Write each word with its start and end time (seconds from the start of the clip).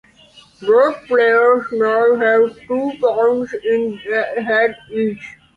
Both 0.59 1.05
players 1.05 1.67
now 1.71 2.15
have 2.15 2.55
two 2.67 2.91
pawns 2.99 3.53
in 3.63 3.97
head 3.97 4.75
each. 4.89 5.37